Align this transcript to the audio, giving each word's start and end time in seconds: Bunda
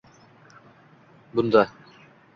Bunda 1.41 1.61